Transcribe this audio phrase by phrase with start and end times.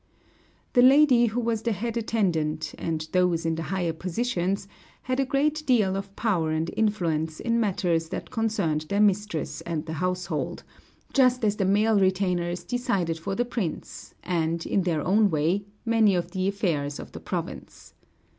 [0.73, 4.67] The lady who was the head attendant, and those in the higher positions,
[5.03, 9.85] had a great deal of power and influence in matters that concerned their mistress and
[9.85, 10.63] the household;
[11.13, 16.15] just as the male retainers decided for the prince, and in their own way, many
[16.15, 17.93] of the affairs of the province.